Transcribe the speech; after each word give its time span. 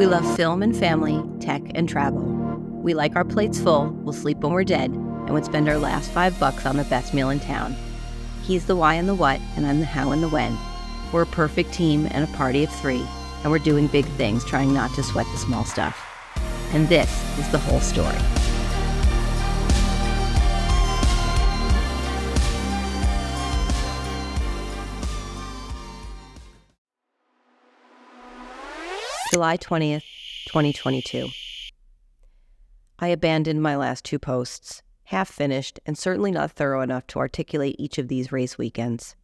We 0.00 0.06
love 0.06 0.34
film 0.34 0.62
and 0.62 0.74
family, 0.74 1.22
tech 1.40 1.60
and 1.74 1.86
travel. 1.86 2.22
We 2.22 2.94
like 2.94 3.16
our 3.16 3.24
plates 3.24 3.60
full, 3.60 3.90
we'll 4.02 4.14
sleep 4.14 4.38
when 4.38 4.54
we're 4.54 4.64
dead, 4.64 4.90
and 4.90 5.34
would 5.34 5.44
spend 5.44 5.68
our 5.68 5.76
last 5.76 6.10
five 6.10 6.40
bucks 6.40 6.64
on 6.64 6.78
the 6.78 6.84
best 6.84 7.12
meal 7.12 7.28
in 7.28 7.38
town. 7.38 7.76
He's 8.42 8.64
the 8.64 8.76
why 8.76 8.94
and 8.94 9.06
the 9.06 9.14
what, 9.14 9.42
and 9.56 9.66
I'm 9.66 9.78
the 9.78 9.84
how 9.84 10.12
and 10.12 10.22
the 10.22 10.30
when. 10.30 10.56
We're 11.12 11.24
a 11.24 11.26
perfect 11.26 11.74
team 11.74 12.08
and 12.12 12.24
a 12.24 12.34
party 12.38 12.64
of 12.64 12.72
three, 12.76 13.04
and 13.42 13.52
we're 13.52 13.58
doing 13.58 13.88
big 13.88 14.06
things, 14.16 14.42
trying 14.42 14.72
not 14.72 14.90
to 14.94 15.02
sweat 15.02 15.26
the 15.32 15.38
small 15.38 15.66
stuff. 15.66 16.02
And 16.72 16.88
this 16.88 17.38
is 17.38 17.50
the 17.50 17.58
whole 17.58 17.80
story. 17.80 18.39
July 29.30 29.56
20th, 29.56 30.02
2022. 30.48 31.28
I 32.98 33.06
abandoned 33.06 33.62
my 33.62 33.76
last 33.76 34.04
two 34.04 34.18
posts, 34.18 34.82
half 35.04 35.28
finished 35.28 35.78
and 35.86 35.96
certainly 35.96 36.32
not 36.32 36.50
thorough 36.50 36.82
enough 36.82 37.06
to 37.06 37.20
articulate 37.20 37.76
each 37.78 37.96
of 37.96 38.08
these 38.08 38.32
race 38.32 38.58
weekends. 38.58 39.14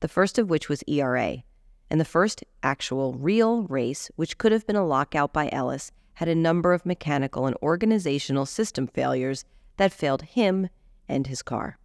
The 0.00 0.08
first 0.08 0.36
of 0.36 0.50
which 0.50 0.68
was 0.68 0.82
ERA, 0.88 1.44
and 1.88 2.00
the 2.00 2.04
first 2.04 2.42
actual, 2.64 3.12
real 3.12 3.62
race, 3.62 4.10
which 4.16 4.36
could 4.36 4.50
have 4.50 4.66
been 4.66 4.74
a 4.74 4.84
lockout 4.84 5.32
by 5.32 5.48
Ellis, 5.52 5.92
had 6.14 6.26
a 6.26 6.34
number 6.34 6.72
of 6.72 6.84
mechanical 6.84 7.46
and 7.46 7.56
organizational 7.62 8.46
system 8.46 8.88
failures 8.88 9.44
that 9.76 9.92
failed 9.92 10.22
him 10.22 10.70
and 11.08 11.28
his 11.28 11.40
car. 11.40 11.78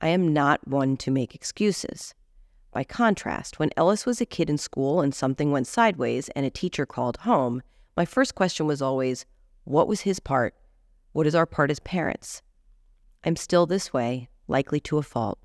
I 0.00 0.10
am 0.10 0.32
not 0.32 0.68
one 0.68 0.96
to 0.98 1.10
make 1.10 1.34
excuses. 1.34 2.14
By 2.72 2.84
contrast, 2.84 3.58
when 3.58 3.70
Ellis 3.76 4.06
was 4.06 4.22
a 4.22 4.26
kid 4.26 4.48
in 4.48 4.56
school 4.56 5.02
and 5.02 5.14
something 5.14 5.50
went 5.50 5.66
sideways 5.66 6.30
and 6.30 6.46
a 6.46 6.50
teacher 6.50 6.86
called 6.86 7.18
home, 7.18 7.62
my 7.98 8.06
first 8.06 8.34
question 8.34 8.66
was 8.66 8.80
always, 8.80 9.26
What 9.64 9.86
was 9.86 10.00
his 10.00 10.20
part? 10.20 10.54
What 11.12 11.26
is 11.26 11.34
our 11.34 11.44
part 11.44 11.70
as 11.70 11.80
parents? 11.80 12.40
I'm 13.24 13.36
still 13.36 13.66
this 13.66 13.92
way, 13.92 14.30
likely 14.48 14.80
to 14.80 14.96
a 14.96 15.02
fault. 15.02 15.38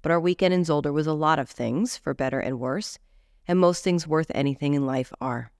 But 0.00 0.12
our 0.12 0.20
weekend 0.20 0.54
in 0.54 0.62
Zolder 0.62 0.92
was 0.92 1.08
a 1.08 1.12
lot 1.12 1.40
of 1.40 1.50
things, 1.50 1.96
for 1.96 2.14
better 2.14 2.38
and 2.38 2.60
worse, 2.60 2.98
and 3.48 3.58
most 3.58 3.82
things 3.82 4.06
worth 4.06 4.30
anything 4.32 4.74
in 4.74 4.86
life 4.86 5.12
are. 5.20 5.50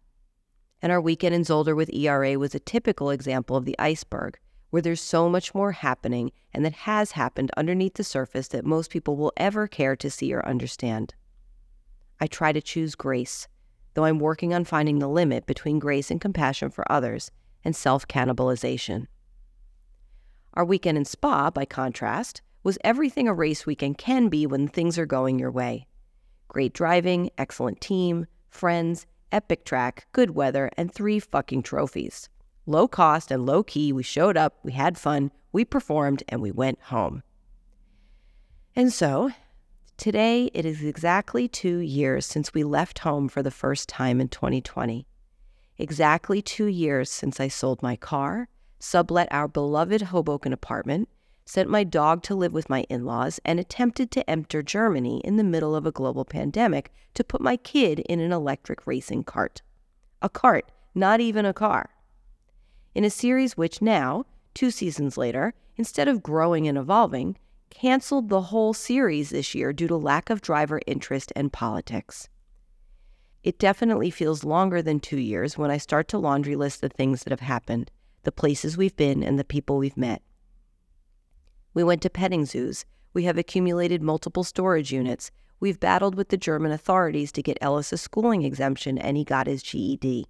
And 0.81 0.93
our 0.93 1.01
weekend 1.01 1.35
in 1.35 1.43
Zolder 1.43 1.75
with 1.75 1.93
ERA 1.93 2.39
was 2.39 2.55
a 2.55 2.61
typical 2.61 3.11
example 3.11 3.57
of 3.57 3.65
the 3.65 3.79
iceberg, 3.81 4.39
where 4.73 4.81
there's 4.81 5.03
so 5.03 5.29
much 5.29 5.55
more 5.55 5.73
happening 5.73 6.33
and 6.55 6.65
that 6.65 6.73
has 6.73 7.13
happened 7.13 7.51
underneath 7.59 7.93
the 7.93 8.03
surface 8.03 8.49
that 8.49 8.65
most 8.65 8.91
people 8.91 9.19
will 9.19 9.35
ever 9.37 9.69
care 9.69 9.95
to 9.95 10.09
see 10.09 10.33
or 10.33 10.45
understand. 10.47 11.15
I 12.19 12.27
try 12.27 12.53
to 12.53 12.63
choose 12.63 12.95
grace, 12.95 13.49
though 13.93 14.07
I'm 14.07 14.19
working 14.19 14.55
on 14.55 14.65
finding 14.65 14.99
the 14.99 15.11
limit 15.11 15.45
between 15.45 15.79
grace 15.79 16.11
and 16.11 16.23
compassion 16.23 16.71
for 16.71 16.91
others 16.91 17.31
and 17.63 17.77
self 17.77 18.09
cannibalization. 18.09 19.09
Our 20.55 20.65
weekend 20.65 20.97
in 20.97 21.05
Spa, 21.05 21.51
by 21.51 21.67
contrast, 21.67 22.41
was 22.63 22.79
everything 22.83 23.29
a 23.29 23.35
race 23.35 23.67
weekend 23.67 23.99
can 23.99 24.29
be 24.29 24.47
when 24.47 24.69
things 24.69 24.99
are 24.99 25.05
going 25.07 25.39
your 25.39 25.51
way 25.51 25.87
great 26.49 26.73
driving, 26.73 27.29
excellent 27.37 27.79
team, 27.83 28.27
friends, 28.49 29.05
epic 29.31 29.67
track, 29.67 30.07
good 30.13 30.31
weather, 30.31 30.71
and 30.79 30.91
three 30.91 31.19
fucking 31.19 31.63
trophies 31.63 32.31
low 32.67 32.87
cost 32.87 33.31
and 33.31 33.45
low 33.45 33.63
key. 33.63 33.93
We 33.93 34.03
showed 34.03 34.37
up, 34.37 34.59
we 34.63 34.73
had 34.73 34.99
fun, 34.99 35.31
we 35.53 35.65
performed, 35.65 36.23
and 36.29 36.41
we 36.41 36.51
went 36.51 36.81
home. 36.83 37.23
And 38.75 38.93
so, 38.93 39.31
today 39.97 40.51
it 40.55 40.65
is 40.65 40.83
exactly 40.83 41.49
two 41.49 41.79
years 41.79 42.25
since 42.25 42.55
we 42.55 42.65
left 42.65 43.01
home 43.01 43.29
for 43.29 43.43
the 43.43 43.51
first 43.51 43.89
time 43.89 44.21
in 44.21 44.29
2020. 44.29 45.07
Exactly 45.79 46.41
two 46.41 46.67
years 46.67 47.11
since 47.11 47.41
I 47.41 47.49
sold 47.49 47.83
my 47.83 47.97
car, 47.97 48.49
sublet 48.79 49.29
our 49.31 49.49
beloved 49.49 50.03
Hoboken 50.03 50.53
apartment, 50.53 51.09
sent 51.45 51.69
my 51.69 51.83
dog 51.83 52.23
to 52.23 52.35
live 52.35 52.53
with 52.53 52.71
my 52.71 52.83
in 52.89 53.05
laws, 53.05 53.41
and 53.45 53.59
attempted 53.59 54.11
to 54.13 54.31
enter 54.31 54.63
Germany 54.63 55.21
in 55.25 55.37
the 55.37 55.45
middle 55.45 55.75
of 55.75 55.85
a 55.85 55.93
global 55.93 56.25
pandemic 56.25 56.93
to 57.15 57.25
put 57.25 57.41
my 57.41 57.57
kid 57.57 57.99
in 58.01 58.21
an 58.21 58.33
electric 58.33 58.87
racing 58.87 59.25
kart. 59.25 59.61
A 60.23 60.31
kart, 60.31 60.63
not 60.95 61.21
even 61.21 61.45
a 61.45 61.53
car 61.53 61.91
in 62.95 63.05
a 63.05 63.11
series 63.11 63.57
which 63.57 63.81
now, 63.81 64.25
two 64.55 64.71
seasons 64.71 65.17
later, 65.17 65.55
instead 65.77 66.09
of 66.09 66.23
growing 66.23 66.69
and 66.69 66.77
evolving, 66.77 67.37
canceled 67.71 68.29
the 68.29 68.43
whole 68.43 68.75
series 68.75 69.31
this 69.31 69.55
year 69.55 69.73
due 69.73 69.89
to 69.89 69.97
lack 69.97 70.29
of 70.29 70.43
driver 70.43 70.81
interest 70.87 71.33
and 71.35 71.53
politics. 71.53 72.29
It 73.43 73.59
definitely 73.59 74.11
feels 74.11 74.45
longer 74.45 74.83
than 74.83 75.01
two 75.01 75.19
years 75.19 75.57
when 75.57 75.71
I 75.71 75.79
start 75.79 76.07
to 76.09 76.19
laundry 76.19 76.55
list 76.55 76.81
the 76.81 76.89
things 76.89 77.25
that 77.25 77.31
have 77.31 77.41
happened, 77.41 77.91
the 78.25 78.31
places 78.31 78.77
we've 78.77 78.97
been, 78.97 79.23
and 79.23 79.39
the 79.39 79.45
people 79.45 79.79
we've 79.79 79.97
met. 79.97 80.23
We 81.75 81.83
went 81.83 82.03
to 82.03 82.11
petting 82.11 82.45
zoos. 82.45 82.85
We 83.15 83.25
have 83.25 83.39
accumulated 83.39 84.03
multiple 84.03 84.45
storage 84.45 84.93
units. 84.93 85.31
We've 85.59 85.81
battled 85.81 86.15
with 86.15 86.29
the 86.29 86.37
German 86.37 86.73
authorities 86.73 87.33
to 87.33 87.43
get 87.43 87.59
Ellis 87.61 87.93
a 87.93 87.97
schooling 87.97 88.43
exemption, 88.43 88.99
and 88.99 89.17
he 89.17 89.25
got 89.25 89.47
his 89.47 89.63
GED 89.63 90.29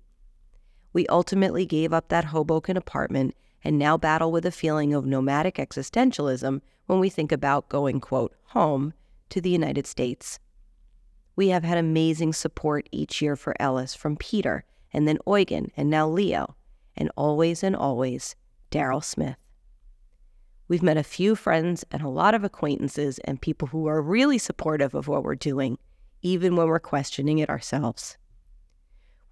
we 0.93 1.07
ultimately 1.07 1.67
gave 1.67 1.93
up 1.93 2.09
that 2.09 2.27
Hoboken 2.27 2.77
apartment 2.77 3.35
and 3.65 3.79
now 3.79 3.97
battle 3.97 4.33
with 4.33 4.45
a 4.45 4.51
feeling 4.51 4.93
of 4.93 5.07
nomadic 5.07 5.57
existentialism 5.57 6.61
when 6.87 7.01
we 7.01 7.09
think 7.09 7.33
about 7.33 7.69
going, 7.69 8.01
quote, 8.01 8.35
home 8.47 8.93
to 9.31 9.41
the 9.41 9.51
United 9.51 9.87
States. 9.87 10.39
We 11.37 11.49
have 11.49 11.65
had 11.65 11.79
amazing 11.79 12.35
support 12.35 12.89
each 12.93 13.23
year 13.23 13.37
for 13.37 13.55
Ellis 13.61 13.95
from 13.95 14.17
Peter 14.17 14.65
and 14.93 15.09
then 15.09 15.19
Eugen 15.27 15.71
and 15.77 15.89
now 15.89 16.07
Leo, 16.07 16.55
and 16.97 17.11
always 17.17 17.63
and 17.63 17.75
always 17.75 18.37
Daryl 18.71 19.03
Smith. 19.03 19.37
We've 20.69 20.83
met 20.83 20.97
a 20.97 21.03
few 21.03 21.35
friends 21.35 21.85
and 21.91 22.03
a 22.03 22.09
lot 22.09 22.35
of 22.35 22.45
acquaintances 22.45 23.19
and 23.21 23.41
people 23.41 23.69
who 23.69 23.87
are 23.87 24.03
really 24.03 24.39
supportive 24.39 24.95
of 24.95 25.09
what 25.09 25.23
we're 25.23 25.35
doing, 25.35 25.79
even 26.21 26.57
when 26.57 26.67
we're 26.67 26.79
questioning 26.79 27.39
it 27.39 27.49
ourselves. 27.49 28.17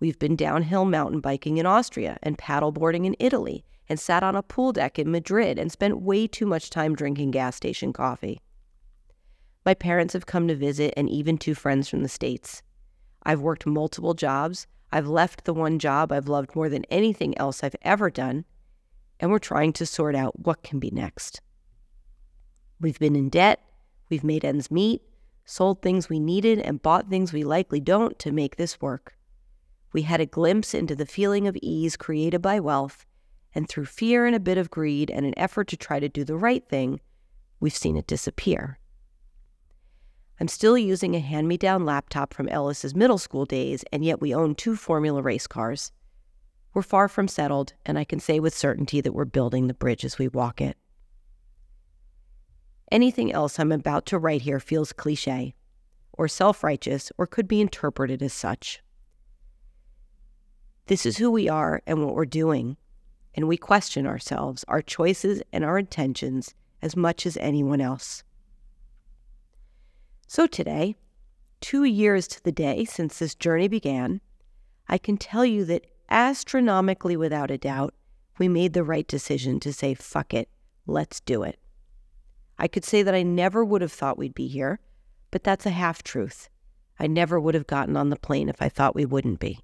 We've 0.00 0.18
been 0.18 0.34
downhill 0.34 0.86
mountain 0.86 1.20
biking 1.20 1.58
in 1.58 1.66
Austria 1.66 2.18
and 2.22 2.38
paddleboarding 2.38 3.04
in 3.04 3.16
Italy 3.18 3.66
and 3.86 4.00
sat 4.00 4.22
on 4.22 4.34
a 4.34 4.42
pool 4.42 4.72
deck 4.72 4.98
in 4.98 5.10
Madrid 5.10 5.58
and 5.58 5.70
spent 5.70 6.00
way 6.00 6.26
too 6.26 6.46
much 6.46 6.70
time 6.70 6.94
drinking 6.94 7.32
gas 7.32 7.54
station 7.54 7.92
coffee. 7.92 8.40
My 9.66 9.74
parents 9.74 10.14
have 10.14 10.24
come 10.24 10.48
to 10.48 10.54
visit 10.54 10.94
and 10.96 11.10
even 11.10 11.36
two 11.36 11.54
friends 11.54 11.86
from 11.86 12.02
the 12.02 12.08
States. 12.08 12.62
I've 13.24 13.42
worked 13.42 13.66
multiple 13.66 14.14
jobs. 14.14 14.66
I've 14.90 15.06
left 15.06 15.44
the 15.44 15.52
one 15.52 15.78
job 15.78 16.12
I've 16.12 16.28
loved 16.28 16.56
more 16.56 16.70
than 16.70 16.86
anything 16.90 17.36
else 17.36 17.62
I've 17.62 17.76
ever 17.82 18.08
done, 18.10 18.46
and 19.20 19.30
we're 19.30 19.38
trying 19.38 19.74
to 19.74 19.84
sort 19.84 20.16
out 20.16 20.40
what 20.40 20.62
can 20.62 20.78
be 20.78 20.90
next. 20.90 21.42
We've 22.80 22.98
been 22.98 23.14
in 23.14 23.28
debt, 23.28 23.60
we've 24.08 24.24
made 24.24 24.46
ends 24.46 24.70
meet, 24.70 25.02
sold 25.44 25.82
things 25.82 26.08
we 26.08 26.18
needed, 26.18 26.58
and 26.58 26.80
bought 26.80 27.10
things 27.10 27.34
we 27.34 27.44
likely 27.44 27.80
don't 27.80 28.18
to 28.20 28.32
make 28.32 28.56
this 28.56 28.80
work 28.80 29.14
we 29.92 30.02
had 30.02 30.20
a 30.20 30.26
glimpse 30.26 30.74
into 30.74 30.94
the 30.94 31.06
feeling 31.06 31.46
of 31.48 31.56
ease 31.62 31.96
created 31.96 32.40
by 32.40 32.60
wealth, 32.60 33.06
and 33.54 33.68
through 33.68 33.86
fear 33.86 34.26
and 34.26 34.36
a 34.36 34.40
bit 34.40 34.58
of 34.58 34.70
greed 34.70 35.10
and 35.10 35.26
an 35.26 35.38
effort 35.38 35.68
to 35.68 35.76
try 35.76 35.98
to 35.98 36.08
do 36.08 36.24
the 36.24 36.36
right 36.36 36.66
thing, 36.68 37.00
we've 37.58 37.76
seen 37.76 37.96
it 37.96 38.06
disappear. 38.06 38.78
I'm 40.40 40.48
still 40.48 40.78
using 40.78 41.14
a 41.14 41.20
hand 41.20 41.48
me 41.48 41.58
down 41.58 41.84
laptop 41.84 42.32
from 42.32 42.48
Ellis's 42.48 42.94
middle 42.94 43.18
school 43.18 43.44
days, 43.44 43.84
and 43.92 44.04
yet 44.04 44.20
we 44.20 44.34
own 44.34 44.54
two 44.54 44.74
Formula 44.74 45.20
race 45.20 45.46
cars. 45.46 45.92
We're 46.72 46.82
far 46.82 47.08
from 47.08 47.28
settled, 47.28 47.74
and 47.84 47.98
I 47.98 48.04
can 48.04 48.20
say 48.20 48.40
with 48.40 48.56
certainty 48.56 49.00
that 49.00 49.12
we're 49.12 49.24
building 49.26 49.66
the 49.66 49.74
bridge 49.74 50.04
as 50.04 50.18
we 50.18 50.28
walk 50.28 50.60
it. 50.60 50.78
Anything 52.90 53.32
else 53.32 53.58
I'm 53.58 53.70
about 53.70 54.06
to 54.06 54.18
write 54.18 54.42
here 54.42 54.60
feels 54.60 54.92
cliche, 54.92 55.54
or 56.12 56.26
self 56.26 56.64
righteous, 56.64 57.12
or 57.18 57.26
could 57.26 57.46
be 57.46 57.60
interpreted 57.60 58.22
as 58.22 58.32
such. 58.32 58.82
This 60.90 61.06
is 61.06 61.18
who 61.18 61.30
we 61.30 61.48
are 61.48 61.82
and 61.86 62.04
what 62.04 62.16
we're 62.16 62.24
doing. 62.24 62.76
And 63.36 63.46
we 63.46 63.56
question 63.56 64.08
ourselves, 64.08 64.64
our 64.66 64.82
choices, 64.82 65.40
and 65.52 65.64
our 65.64 65.78
intentions 65.78 66.52
as 66.82 66.96
much 66.96 67.26
as 67.26 67.36
anyone 67.36 67.80
else. 67.80 68.24
So 70.26 70.48
today, 70.48 70.96
two 71.60 71.84
years 71.84 72.26
to 72.26 72.42
the 72.42 72.50
day 72.50 72.84
since 72.84 73.20
this 73.20 73.36
journey 73.36 73.68
began, 73.68 74.20
I 74.88 74.98
can 74.98 75.16
tell 75.16 75.44
you 75.44 75.64
that 75.66 75.86
astronomically 76.10 77.16
without 77.16 77.52
a 77.52 77.58
doubt, 77.58 77.94
we 78.38 78.48
made 78.48 78.72
the 78.72 78.82
right 78.82 79.06
decision 79.06 79.60
to 79.60 79.72
say, 79.72 79.94
fuck 79.94 80.34
it, 80.34 80.48
let's 80.88 81.20
do 81.20 81.44
it. 81.44 81.60
I 82.58 82.66
could 82.66 82.84
say 82.84 83.04
that 83.04 83.14
I 83.14 83.22
never 83.22 83.64
would 83.64 83.82
have 83.82 83.92
thought 83.92 84.18
we'd 84.18 84.34
be 84.34 84.48
here, 84.48 84.80
but 85.30 85.44
that's 85.44 85.66
a 85.66 85.70
half 85.70 86.02
truth. 86.02 86.48
I 86.98 87.06
never 87.06 87.38
would 87.38 87.54
have 87.54 87.68
gotten 87.68 87.96
on 87.96 88.10
the 88.10 88.16
plane 88.16 88.48
if 88.48 88.60
I 88.60 88.68
thought 88.68 88.96
we 88.96 89.06
wouldn't 89.06 89.38
be. 89.38 89.60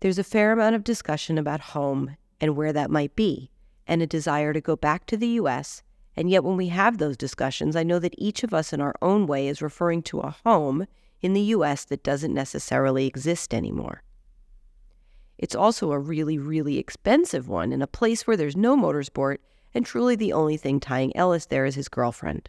There's 0.00 0.18
a 0.18 0.24
fair 0.24 0.52
amount 0.52 0.74
of 0.74 0.84
discussion 0.84 1.38
about 1.38 1.60
home 1.60 2.16
and 2.40 2.54
where 2.54 2.72
that 2.72 2.90
might 2.90 3.16
be, 3.16 3.50
and 3.86 4.02
a 4.02 4.06
desire 4.06 4.52
to 4.52 4.60
go 4.60 4.76
back 4.76 5.06
to 5.06 5.16
the 5.16 5.28
U.S. 5.28 5.82
And 6.16 6.30
yet, 6.30 6.44
when 6.44 6.56
we 6.56 6.68
have 6.68 6.98
those 6.98 7.16
discussions, 7.16 7.76
I 7.76 7.82
know 7.82 7.98
that 7.98 8.14
each 8.18 8.42
of 8.42 8.52
us 8.52 8.72
in 8.72 8.80
our 8.80 8.94
own 9.00 9.26
way 9.26 9.48
is 9.48 9.62
referring 9.62 10.02
to 10.04 10.20
a 10.20 10.36
home 10.44 10.86
in 11.20 11.32
the 11.32 11.40
US 11.40 11.84
that 11.86 12.02
doesn't 12.02 12.34
necessarily 12.34 13.06
exist 13.06 13.54
anymore. 13.54 14.02
It's 15.38 15.54
also 15.54 15.92
a 15.92 15.98
really, 15.98 16.38
really 16.38 16.78
expensive 16.78 17.48
one 17.48 17.72
in 17.72 17.82
a 17.82 17.86
place 17.86 18.26
where 18.26 18.36
there's 18.36 18.56
no 18.56 18.76
motorsport, 18.76 19.38
and 19.74 19.84
truly 19.84 20.16
the 20.16 20.32
only 20.32 20.56
thing 20.56 20.80
tying 20.80 21.14
Ellis 21.16 21.46
there 21.46 21.66
is 21.66 21.74
his 21.74 21.88
girlfriend. 21.88 22.48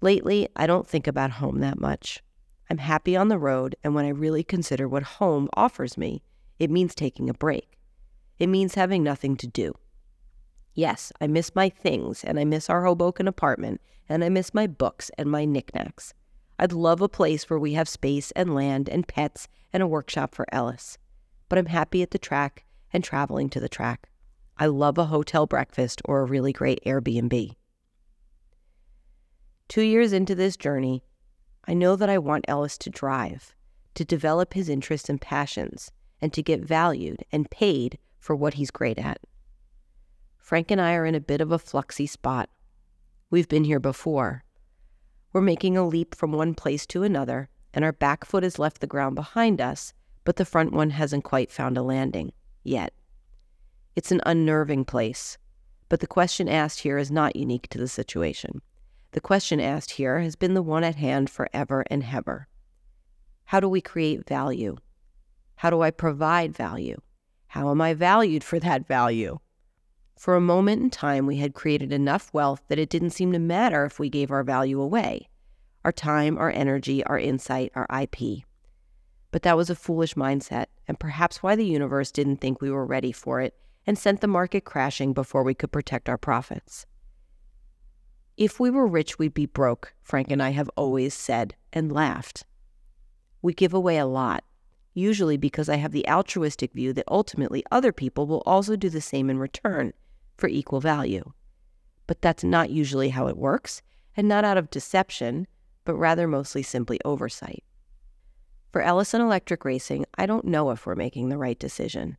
Lately, 0.00 0.48
I 0.56 0.66
don't 0.66 0.86
think 0.86 1.06
about 1.06 1.30
home 1.32 1.60
that 1.60 1.78
much. 1.78 2.22
I'm 2.72 2.78
happy 2.78 3.14
on 3.14 3.28
the 3.28 3.38
road, 3.38 3.76
and 3.84 3.94
when 3.94 4.04
I 4.04 4.08
really 4.08 4.42
consider 4.42 4.88
what 4.88 5.02
home 5.04 5.48
offers 5.54 5.96
me, 5.96 6.22
it 6.58 6.70
means 6.70 6.94
taking 6.94 7.30
a 7.30 7.34
break. 7.34 7.78
It 8.38 8.48
means 8.48 8.74
having 8.74 9.04
nothing 9.04 9.36
to 9.36 9.46
do. 9.46 9.74
Yes, 10.74 11.12
I 11.20 11.28
miss 11.28 11.54
my 11.54 11.68
things, 11.68 12.24
and 12.24 12.40
I 12.40 12.44
miss 12.44 12.68
our 12.68 12.84
Hoboken 12.84 13.28
apartment, 13.28 13.80
and 14.08 14.24
I 14.24 14.28
miss 14.28 14.54
my 14.54 14.66
books 14.66 15.10
and 15.18 15.30
my 15.30 15.44
knickknacks. 15.44 16.14
I'd 16.58 16.72
love 16.72 17.00
a 17.00 17.08
place 17.08 17.48
where 17.48 17.58
we 17.58 17.74
have 17.74 17.88
space 17.88 18.30
and 18.32 18.54
land 18.54 18.88
and 18.88 19.06
pets 19.06 19.46
and 19.72 19.82
a 19.82 19.86
workshop 19.86 20.34
for 20.34 20.46
Ellis 20.50 20.98
but 21.52 21.58
I'm 21.58 21.66
happy 21.66 22.00
at 22.00 22.12
the 22.12 22.18
track 22.18 22.64
and 22.94 23.04
traveling 23.04 23.50
to 23.50 23.60
the 23.60 23.68
track. 23.68 24.08
I 24.56 24.64
love 24.64 24.96
a 24.96 25.04
hotel 25.04 25.44
breakfast 25.44 26.00
or 26.06 26.20
a 26.20 26.24
really 26.24 26.50
great 26.50 26.82
Airbnb. 26.86 27.56
Two 29.68 29.82
years 29.82 30.14
into 30.14 30.34
this 30.34 30.56
journey, 30.56 31.02
I 31.66 31.74
know 31.74 31.96
that 31.96 32.08
I 32.08 32.18
want 32.18 32.44
Ellis 32.48 32.76
to 32.78 32.90
drive, 32.90 33.54
to 33.94 34.04
develop 34.04 34.54
his 34.54 34.68
interests 34.68 35.08
and 35.08 35.20
passions, 35.20 35.90
and 36.20 36.32
to 36.32 36.42
get 36.42 36.60
valued 36.60 37.24
and 37.30 37.50
paid 37.50 37.98
for 38.18 38.34
what 38.34 38.54
he's 38.54 38.70
great 38.70 38.98
at. 38.98 39.18
Frank 40.38 40.70
and 40.70 40.80
I 40.80 40.94
are 40.94 41.06
in 41.06 41.14
a 41.14 41.20
bit 41.20 41.40
of 41.40 41.52
a 41.52 41.58
fluxy 41.58 42.08
spot. 42.08 42.50
We've 43.30 43.48
been 43.48 43.64
here 43.64 43.80
before. 43.80 44.44
We're 45.32 45.40
making 45.40 45.76
a 45.76 45.86
leap 45.86 46.14
from 46.14 46.32
one 46.32 46.54
place 46.54 46.86
to 46.88 47.02
another, 47.02 47.48
and 47.72 47.84
our 47.84 47.92
back 47.92 48.24
foot 48.24 48.42
has 48.42 48.58
left 48.58 48.80
the 48.80 48.86
ground 48.86 49.14
behind 49.14 49.60
us 49.60 49.94
but 50.24 50.36
the 50.36 50.44
front 50.44 50.72
one 50.72 50.90
hasn't 50.90 51.24
quite 51.24 51.50
found 51.50 51.76
a 51.76 51.82
landing 51.82 52.32
yet. 52.62 52.92
It's 53.96 54.12
an 54.12 54.20
unnerving 54.24 54.84
place, 54.84 55.38
but 55.88 56.00
the 56.00 56.06
question 56.06 56.48
asked 56.48 56.80
here 56.80 56.98
is 56.98 57.10
not 57.10 57.36
unique 57.36 57.68
to 57.68 57.78
the 57.78 57.88
situation. 57.88 58.62
The 59.12 59.20
question 59.20 59.60
asked 59.60 59.92
here 59.92 60.20
has 60.20 60.36
been 60.36 60.54
the 60.54 60.62
one 60.62 60.84
at 60.84 60.96
hand 60.96 61.30
forever 61.30 61.84
and 61.88 62.04
ever. 62.12 62.48
How 63.44 63.60
do 63.60 63.68
we 63.68 63.80
create 63.80 64.26
value? 64.26 64.76
How 65.56 65.70
do 65.70 65.82
I 65.82 65.90
provide 65.90 66.56
value? 66.56 67.00
How 67.48 67.70
am 67.70 67.80
I 67.80 67.92
valued 67.92 68.42
for 68.42 68.58
that 68.58 68.86
value? 68.86 69.38
For 70.16 70.34
a 70.34 70.40
moment 70.40 70.82
in 70.82 70.88
time, 70.88 71.26
we 71.26 71.36
had 71.36 71.52
created 71.52 71.92
enough 71.92 72.32
wealth 72.32 72.62
that 72.68 72.78
it 72.78 72.88
didn't 72.88 73.10
seem 73.10 73.32
to 73.32 73.38
matter 73.38 73.84
if 73.84 73.98
we 73.98 74.08
gave 74.08 74.30
our 74.30 74.42
value 74.42 74.80
away 74.80 75.28
our 75.84 75.92
time, 75.92 76.38
our 76.38 76.50
energy, 76.50 77.04
our 77.04 77.18
insight, 77.18 77.72
our 77.74 77.86
IP. 78.00 78.44
But 79.32 79.42
that 79.42 79.56
was 79.56 79.68
a 79.68 79.74
foolish 79.74 80.14
mindset, 80.14 80.66
and 80.86 81.00
perhaps 81.00 81.42
why 81.42 81.56
the 81.56 81.66
universe 81.66 82.12
didn't 82.12 82.36
think 82.36 82.60
we 82.60 82.70
were 82.70 82.86
ready 82.86 83.10
for 83.10 83.40
it 83.40 83.56
and 83.86 83.98
sent 83.98 84.20
the 84.20 84.28
market 84.28 84.64
crashing 84.64 85.12
before 85.12 85.42
we 85.42 85.54
could 85.54 85.72
protect 85.72 86.08
our 86.08 86.18
profits. 86.18 86.86
If 88.36 88.58
we 88.58 88.70
were 88.70 88.86
rich, 88.86 89.18
we'd 89.18 89.34
be 89.34 89.46
broke, 89.46 89.94
Frank 90.00 90.30
and 90.30 90.42
I 90.42 90.50
have 90.50 90.70
always 90.76 91.12
said 91.12 91.54
and 91.72 91.92
laughed. 91.92 92.44
We 93.42 93.52
give 93.52 93.74
away 93.74 93.98
a 93.98 94.06
lot, 94.06 94.42
usually 94.94 95.36
because 95.36 95.68
I 95.68 95.76
have 95.76 95.92
the 95.92 96.08
altruistic 96.08 96.72
view 96.72 96.92
that 96.94 97.04
ultimately 97.08 97.62
other 97.70 97.92
people 97.92 98.26
will 98.26 98.42
also 98.46 98.74
do 98.74 98.88
the 98.88 99.00
same 99.00 99.28
in 99.28 99.38
return 99.38 99.92
for 100.38 100.48
equal 100.48 100.80
value. 100.80 101.32
But 102.06 102.22
that's 102.22 102.42
not 102.42 102.70
usually 102.70 103.10
how 103.10 103.26
it 103.26 103.36
works, 103.36 103.82
and 104.16 104.28
not 104.28 104.44
out 104.44 104.56
of 104.56 104.70
deception, 104.70 105.46
but 105.84 105.94
rather 105.94 106.26
mostly 106.26 106.62
simply 106.62 106.98
oversight. 107.04 107.62
For 108.70 108.80
Ellison 108.80 109.20
Electric 109.20 109.64
Racing, 109.66 110.06
I 110.16 110.24
don't 110.24 110.46
know 110.46 110.70
if 110.70 110.86
we're 110.86 110.94
making 110.94 111.28
the 111.28 111.38
right 111.38 111.58
decision. 111.58 112.16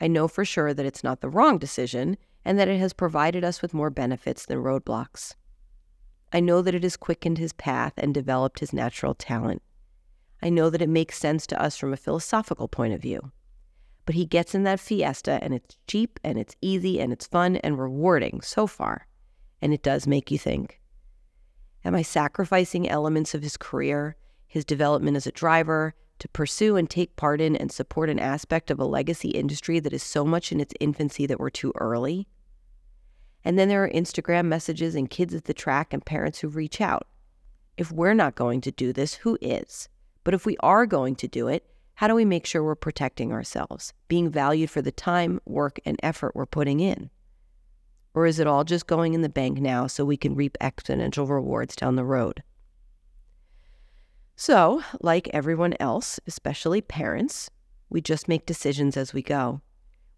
I 0.00 0.06
know 0.06 0.28
for 0.28 0.44
sure 0.44 0.72
that 0.72 0.86
it's 0.86 1.02
not 1.02 1.20
the 1.20 1.28
wrong 1.28 1.58
decision 1.58 2.16
and 2.44 2.58
that 2.58 2.68
it 2.68 2.78
has 2.78 2.92
provided 2.92 3.42
us 3.42 3.60
with 3.60 3.74
more 3.74 3.90
benefits 3.90 4.46
than 4.46 4.58
roadblocks. 4.58 5.34
I 6.32 6.40
know 6.40 6.62
that 6.62 6.74
it 6.74 6.82
has 6.82 6.96
quickened 6.96 7.38
his 7.38 7.52
path 7.52 7.94
and 7.96 8.12
developed 8.12 8.60
his 8.60 8.72
natural 8.72 9.14
talent. 9.14 9.62
I 10.42 10.50
know 10.50 10.70
that 10.70 10.82
it 10.82 10.88
makes 10.88 11.18
sense 11.18 11.46
to 11.48 11.60
us 11.60 11.76
from 11.76 11.92
a 11.92 11.96
philosophical 11.96 12.68
point 12.68 12.94
of 12.94 13.02
view. 13.02 13.32
But 14.06 14.14
he 14.14 14.24
gets 14.24 14.54
in 14.54 14.62
that 14.62 14.80
Fiesta 14.80 15.38
and 15.42 15.52
it's 15.54 15.76
cheap 15.86 16.20
and 16.24 16.38
it's 16.38 16.56
easy 16.60 17.00
and 17.00 17.12
it's 17.12 17.26
fun 17.26 17.56
and 17.56 17.78
rewarding 17.78 18.40
so 18.40 18.66
far. 18.66 19.06
And 19.60 19.74
it 19.74 19.82
does 19.82 20.06
make 20.06 20.30
you 20.30 20.38
think. 20.38 20.80
Am 21.84 21.94
I 21.94 22.02
sacrificing 22.02 22.88
elements 22.88 23.34
of 23.34 23.42
his 23.42 23.56
career 23.56 24.16
his 24.48 24.64
development 24.64 25.16
as 25.16 25.26
a 25.26 25.32
driver, 25.32 25.94
to 26.18 26.28
pursue 26.28 26.76
and 26.76 26.90
take 26.90 27.14
part 27.14 27.40
in 27.40 27.54
and 27.54 27.70
support 27.70 28.10
an 28.10 28.18
aspect 28.18 28.70
of 28.70 28.80
a 28.80 28.84
legacy 28.84 29.28
industry 29.28 29.78
that 29.78 29.92
is 29.92 30.02
so 30.02 30.24
much 30.24 30.50
in 30.50 30.58
its 30.58 30.74
infancy 30.80 31.26
that 31.26 31.38
we're 31.38 31.50
too 31.50 31.72
early. 31.76 32.26
And 33.44 33.58
then 33.58 33.68
there 33.68 33.84
are 33.84 33.90
Instagram 33.90 34.46
messages 34.46 34.94
and 34.94 35.08
kids 35.08 35.34
at 35.34 35.44
the 35.44 35.54
track 35.54 35.92
and 35.92 36.04
parents 36.04 36.40
who 36.40 36.48
reach 36.48 36.80
out. 36.80 37.06
If 37.76 37.92
we're 37.92 38.14
not 38.14 38.34
going 38.34 38.60
to 38.62 38.72
do 38.72 38.92
this, 38.92 39.14
who 39.14 39.38
is? 39.40 39.88
But 40.24 40.34
if 40.34 40.44
we 40.44 40.56
are 40.60 40.84
going 40.84 41.14
to 41.16 41.28
do 41.28 41.48
it, 41.48 41.64
how 41.94 42.06
do 42.08 42.14
we 42.14 42.24
make 42.24 42.46
sure 42.46 42.62
we're 42.62 42.74
protecting 42.74 43.32
ourselves, 43.32 43.92
being 44.08 44.30
valued 44.30 44.70
for 44.70 44.82
the 44.82 44.92
time, 44.92 45.40
work, 45.46 45.80
and 45.84 45.98
effort 46.02 46.36
we're 46.36 46.46
putting 46.46 46.80
in? 46.80 47.10
Or 48.14 48.26
is 48.26 48.38
it 48.38 48.46
all 48.46 48.64
just 48.64 48.86
going 48.86 49.14
in 49.14 49.22
the 49.22 49.28
bank 49.28 49.60
now 49.60 49.86
so 49.86 50.04
we 50.04 50.16
can 50.16 50.34
reap 50.34 50.56
exponential 50.60 51.28
rewards 51.28 51.76
down 51.76 51.96
the 51.96 52.04
road? 52.04 52.42
So, 54.36 54.82
like 55.00 55.28
everyone 55.32 55.74
else, 55.80 56.20
especially 56.26 56.80
parents, 56.80 57.50
we 57.90 58.00
just 58.00 58.28
make 58.28 58.46
decisions 58.46 58.96
as 58.96 59.12
we 59.12 59.22
go. 59.22 59.60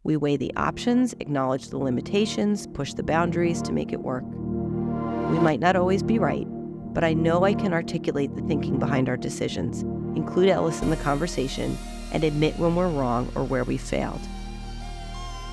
We 0.02 0.16
weigh 0.16 0.38
the 0.38 0.54
options, 0.56 1.14
acknowledge 1.20 1.68
the 1.68 1.76
limitations, 1.76 2.66
push 2.68 2.94
the 2.94 3.02
boundaries 3.02 3.60
to 3.62 3.72
make 3.72 3.92
it 3.92 4.00
work. 4.00 4.24
We 4.24 5.38
might 5.38 5.60
not 5.60 5.76
always 5.76 6.02
be 6.02 6.18
right, 6.18 6.46
but 6.94 7.04
I 7.04 7.12
know 7.12 7.44
I 7.44 7.52
can 7.52 7.74
articulate 7.74 8.34
the 8.34 8.40
thinking 8.42 8.78
behind 8.78 9.10
our 9.10 9.18
decisions, 9.18 9.82
include 10.16 10.48
Ellis 10.48 10.80
in 10.80 10.88
the 10.88 10.96
conversation, 10.96 11.76
and 12.14 12.24
admit 12.24 12.58
when 12.58 12.76
we're 12.76 12.88
wrong 12.88 13.30
or 13.34 13.44
where 13.44 13.64
we 13.64 13.76
failed. 13.76 14.20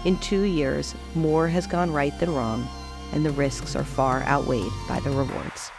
In 0.05 0.17
two 0.19 0.43
years, 0.43 0.95
more 1.13 1.49
has 1.49 1.67
gone 1.67 1.91
right 1.91 2.17
than 2.17 2.33
wrong, 2.33 2.65
and 3.11 3.25
the 3.25 3.31
risks 3.31 3.75
are 3.75 3.83
far 3.83 4.23
outweighed 4.23 4.71
by 4.87 5.01
the 5.01 5.09
rewards. 5.09 5.71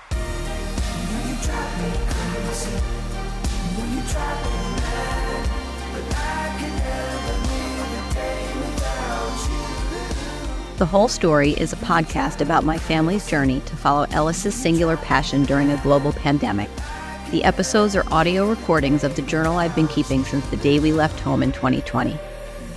The 10.78 10.86
Whole 10.86 11.08
Story 11.08 11.50
is 11.54 11.72
a 11.72 11.76
podcast 11.78 12.40
about 12.40 12.62
my 12.62 12.78
family's 12.78 13.26
journey 13.26 13.58
to 13.62 13.74
follow 13.74 14.06
Ellis's 14.12 14.54
singular 14.54 14.96
passion 14.96 15.42
during 15.42 15.72
a 15.72 15.82
global 15.82 16.12
pandemic. 16.12 16.70
The 17.32 17.42
episodes 17.42 17.96
are 17.96 18.04
audio 18.12 18.48
recordings 18.48 19.02
of 19.02 19.16
the 19.16 19.22
journal 19.22 19.58
I've 19.58 19.74
been 19.74 19.88
keeping 19.88 20.22
since 20.22 20.46
the 20.50 20.56
day 20.58 20.78
we 20.78 20.92
left 20.92 21.18
home 21.18 21.42
in 21.42 21.50
2020. 21.50 22.16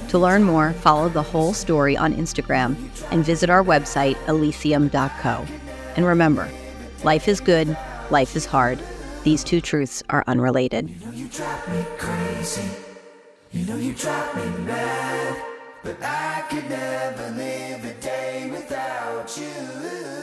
To 0.10 0.18
learn 0.18 0.44
more, 0.44 0.74
follow 0.74 1.10
The 1.10 1.22
Whole 1.22 1.54
Story 1.54 1.96
on 1.96 2.16
Instagram 2.16 2.76
and 3.12 3.24
visit 3.24 3.52
our 3.52 3.64
website, 3.64 4.16
ellysium.co. 4.26 5.46
And 5.96 6.04
remember, 6.04 6.50
life 7.04 7.28
is 7.28 7.40
good, 7.40 7.78
life 8.10 8.36
is 8.36 8.48
hard. 8.48 8.80
These 9.24 9.44
two 9.44 9.62
truths 9.62 10.02
are 10.10 10.24
unrelated. 10.26 10.90
You 13.52 13.66
know 13.68 13.76
you 13.76 13.94
but 15.84 15.98
I 16.04 16.44
could 16.50 16.70
never 16.70 17.32
live 17.32 17.86
a 17.86 17.94
day 17.96 18.50
without 18.52 19.36
you. 19.38 20.21